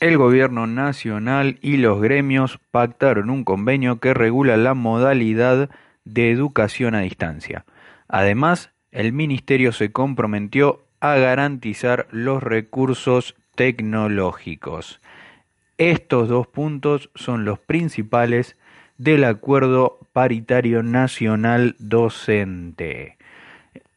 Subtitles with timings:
[0.00, 5.70] El gobierno nacional y los gremios pactaron un convenio que regula la modalidad
[6.04, 7.64] de educación a distancia.
[8.08, 15.00] Además, el ministerio se comprometió a garantizar los recursos tecnológicos.
[15.78, 18.56] Estos dos puntos son los principales
[18.98, 23.16] del acuerdo paritario nacional docente.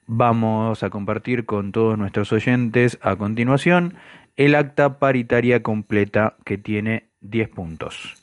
[0.10, 3.96] Vamos a compartir con todos nuestros oyentes a continuación
[4.38, 8.16] el acta paritaria completa que tiene 10 puntos.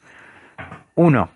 [0.94, 1.28] 1.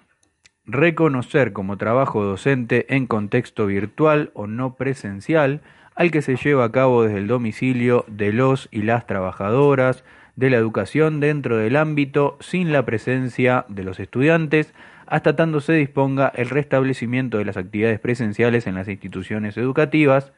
[0.64, 5.60] Reconocer como trabajo docente en contexto virtual o no presencial
[5.94, 10.02] al que se lleva a cabo desde el domicilio de los y las trabajadoras
[10.34, 14.72] de la educación dentro del ámbito sin la presencia de los estudiantes
[15.08, 20.32] hasta tanto se disponga el restablecimiento de las actividades presenciales en las instituciones educativas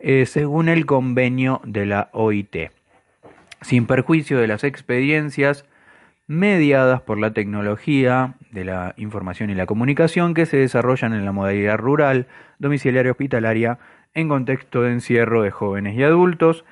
[0.00, 2.70] eh, según el convenio de la OIT
[3.66, 5.66] sin perjuicio de las experiencias
[6.26, 11.30] mediadas por la tecnología de la información y la comunicación que se desarrollan en la
[11.32, 12.26] modalidad rural,
[12.58, 13.78] domiciliaria hospitalaria,
[14.14, 16.64] en contexto de encierro de jóvenes y adultos,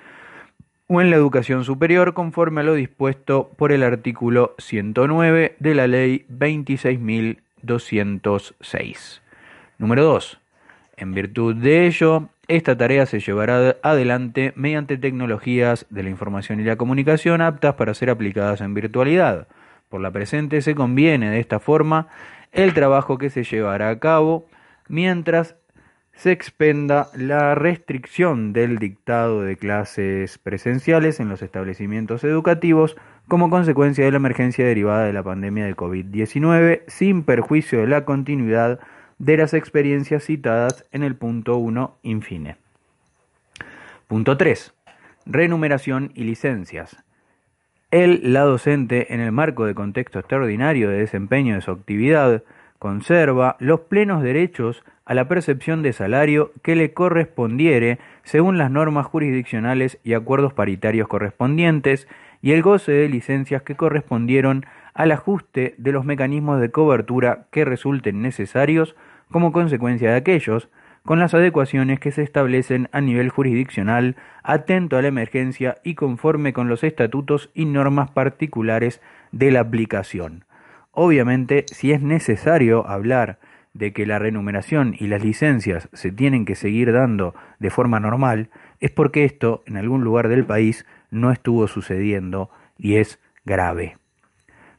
[0.87, 5.87] o en la educación superior conforme a lo dispuesto por el artículo 109 de la
[5.87, 9.21] Ley 26.206.
[9.79, 10.39] Número 2.
[10.97, 16.65] En virtud de ello, esta tarea se llevará adelante mediante tecnologías de la información y
[16.65, 19.49] la comunicación aptas para ser aplicadas en virtualidad.
[19.89, 22.09] Por la presente se conviene de esta forma
[22.53, 24.47] el trabajo que se llevará a cabo
[24.89, 25.57] mientras
[26.13, 32.97] se expenda la restricción del dictado de clases presenciales en los establecimientos educativos
[33.27, 38.05] como consecuencia de la emergencia derivada de la pandemia de COVID-19 sin perjuicio de la
[38.05, 38.81] continuidad
[39.19, 42.57] de las experiencias citadas en el punto 1 infine.
[44.07, 44.75] Punto 3.
[45.27, 46.97] Renumeración y licencias.
[47.91, 52.43] El, la docente, en el marco de contexto extraordinario de desempeño de su actividad,
[52.79, 59.07] conserva los plenos derechos a la percepción de salario que le correspondiere según las normas
[59.07, 62.09] jurisdiccionales y acuerdos paritarios correspondientes
[62.43, 67.65] y el goce de licencias que correspondieron al ajuste de los mecanismos de cobertura que
[67.65, 68.97] resulten necesarios
[69.31, 70.69] como consecuencia de aquellos,
[71.05, 76.53] con las adecuaciones que se establecen a nivel jurisdiccional, atento a la emergencia y conforme
[76.53, 80.45] con los estatutos y normas particulares de la aplicación.
[80.93, 83.39] Obviamente, si es necesario hablar
[83.75, 88.49] de que la renumeración y las licencias se tienen que seguir dando de forma normal,
[88.81, 93.97] es porque esto en algún lugar del país no estuvo sucediendo y es grave.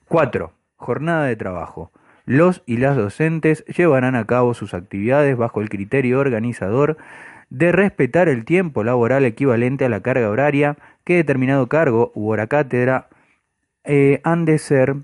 [0.07, 0.51] 4.
[0.75, 1.91] Jornada de trabajo.
[2.25, 6.97] Los y las docentes llevarán a cabo sus actividades bajo el criterio organizador
[7.49, 12.47] de respetar el tiempo laboral equivalente a la carga horaria que determinado cargo u hora
[12.47, 13.07] cátedra
[13.83, 14.95] eh, han de ser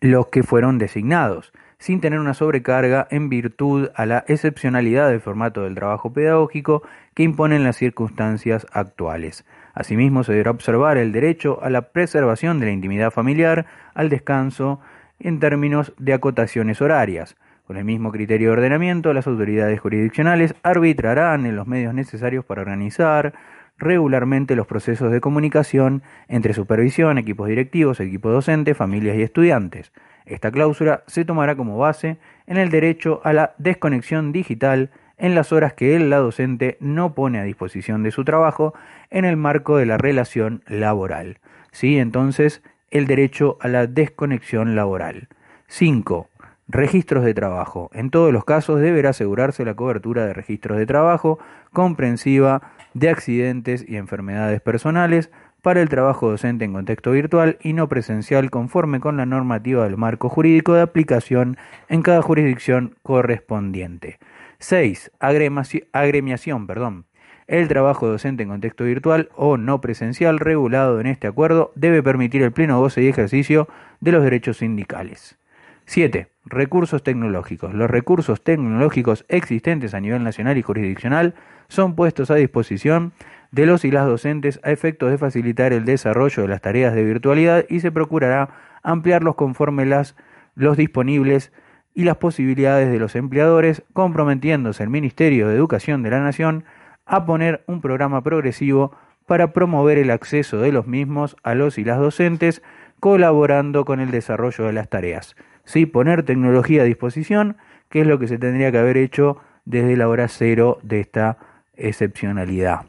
[0.00, 5.62] los que fueron designados, sin tener una sobrecarga en virtud a la excepcionalidad del formato
[5.62, 6.82] del trabajo pedagógico
[7.14, 9.44] que imponen las circunstancias actuales.
[9.74, 14.80] Asimismo, se deberá observar el derecho a la preservación de la intimidad familiar, al descanso,
[15.18, 17.36] en términos de acotaciones horarias.
[17.66, 22.62] Con el mismo criterio de ordenamiento, las autoridades jurisdiccionales arbitrarán en los medios necesarios para
[22.62, 23.32] organizar
[23.78, 29.92] regularmente los procesos de comunicación entre supervisión, equipos directivos, equipo docente, familias y estudiantes.
[30.24, 35.52] Esta cláusula se tomará como base en el derecho a la desconexión digital en las
[35.52, 38.74] horas que él, la docente, no pone a disposición de su trabajo
[39.10, 41.38] en el marco de la relación laboral.
[41.70, 41.98] ¿Sí?
[41.98, 45.28] Entonces, el derecho a la desconexión laboral.
[45.68, 46.28] 5.
[46.68, 47.90] Registros de trabajo.
[47.92, 51.38] En todos los casos deberá asegurarse la cobertura de registros de trabajo
[51.72, 55.30] comprensiva de accidentes y enfermedades personales
[55.62, 59.96] para el trabajo docente en contexto virtual y no presencial conforme con la normativa del
[59.96, 61.56] marco jurídico de aplicación
[61.88, 64.18] en cada jurisdicción correspondiente.
[64.58, 65.12] 6.
[65.20, 66.66] Agremiación.
[66.66, 67.06] Perdón.
[67.46, 72.42] El trabajo docente en contexto virtual o no presencial regulado en este acuerdo debe permitir
[72.42, 73.68] el pleno goce y ejercicio
[74.00, 75.38] de los derechos sindicales.
[75.86, 76.31] 7.
[76.44, 77.74] Recursos tecnológicos.
[77.74, 81.34] Los recursos tecnológicos existentes a nivel nacional y jurisdiccional
[81.68, 83.12] son puestos a disposición
[83.50, 87.04] de los y las docentes a efectos de facilitar el desarrollo de las tareas de
[87.04, 88.48] virtualidad y se procurará
[88.82, 90.16] ampliarlos conforme las,
[90.54, 91.52] los disponibles
[91.94, 96.64] y las posibilidades de los empleadores, comprometiéndose el Ministerio de Educación de la Nación
[97.04, 98.92] a poner un programa progresivo
[99.26, 102.62] para promover el acceso de los mismos a los y las docentes,
[103.00, 105.36] colaborando con el desarrollo de las tareas.
[105.64, 107.56] Sí, poner tecnología a disposición,
[107.88, 111.38] que es lo que se tendría que haber hecho desde la hora cero de esta
[111.76, 112.86] excepcionalidad.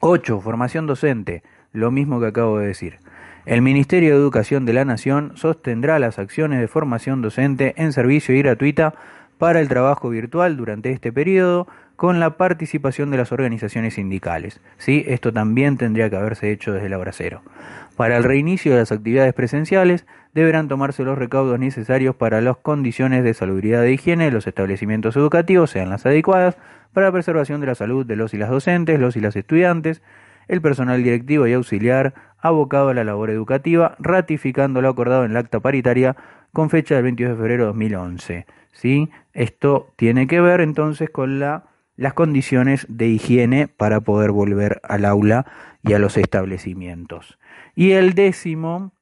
[0.00, 0.40] 8.
[0.40, 1.42] Formación docente.
[1.72, 2.98] Lo mismo que acabo de decir.
[3.46, 8.34] El Ministerio de Educación de la Nación sostendrá las acciones de formación docente en servicio
[8.34, 8.94] y gratuita
[9.38, 14.60] para el trabajo virtual durante este periodo con la participación de las organizaciones sindicales.
[14.78, 15.04] ¿Sí?
[15.08, 17.42] Esto también tendría que haberse hecho desde la hora cero.
[18.02, 23.22] Para el reinicio de las actividades presenciales deberán tomarse los recaudos necesarios para las condiciones
[23.22, 26.56] de salubridad e higiene de los establecimientos educativos sean las adecuadas
[26.92, 30.02] para la preservación de la salud de los y las docentes, los y las estudiantes,
[30.48, 35.38] el personal directivo y auxiliar abocado a la labor educativa, ratificando lo acordado en la
[35.38, 36.16] acta paritaria
[36.52, 38.46] con fecha del 22 de febrero de 2011.
[38.72, 39.10] ¿Sí?
[39.32, 41.66] Esto tiene que ver entonces con la,
[42.02, 45.46] las condiciones de higiene para poder volver al aula
[45.84, 47.38] y a los establecimientos.
[47.76, 48.92] Y el décimo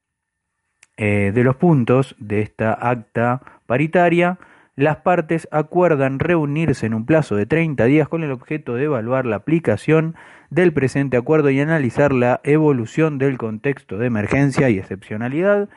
[0.97, 4.37] eh, de los puntos de esta acta paritaria,
[4.75, 9.25] las partes acuerdan reunirse en un plazo de 30 días con el objeto de evaluar
[9.25, 10.13] la aplicación
[10.51, 15.69] del presente acuerdo y analizar la evolución del contexto de emergencia y excepcionalidad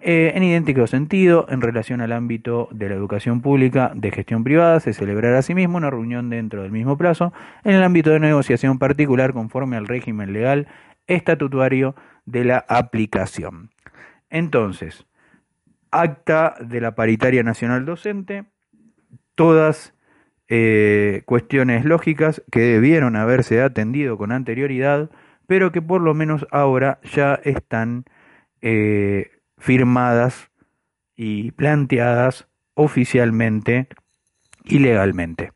[0.00, 4.80] eh, en idéntico sentido, en relación al ámbito de la educación pública de gestión privada,
[4.80, 7.32] se celebrará asimismo una reunión dentro del mismo plazo
[7.62, 10.68] en el ámbito de negociación particular conforme al régimen legal
[11.06, 11.94] estatutario
[12.26, 13.70] de la aplicación.
[14.30, 15.06] Entonces,
[15.90, 18.44] acta de la paritaria nacional docente,
[19.34, 19.94] todas
[20.48, 25.10] eh, cuestiones lógicas que debieron haberse atendido con anterioridad,
[25.46, 28.04] pero que por lo menos ahora ya están
[28.60, 29.30] eh,
[29.64, 30.50] firmadas
[31.16, 33.88] y planteadas oficialmente
[34.62, 35.52] y legalmente.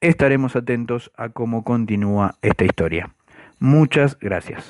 [0.00, 3.14] Estaremos atentos a cómo continúa esta historia.
[3.58, 4.64] Muchas gracias.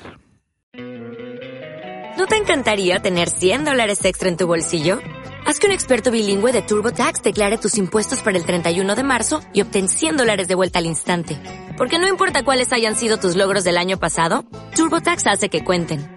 [2.17, 4.99] ¿No te encantaría tener 100 dólares extra en tu bolsillo?
[5.45, 9.39] Haz que un experto bilingüe de TurboTax declare tus impuestos para el 31 de marzo
[9.53, 11.37] y obtén 100 dólares de vuelta al instante.
[11.77, 14.43] Porque no importa cuáles hayan sido tus logros del año pasado,
[14.75, 16.16] TurboTax hace que cuenten.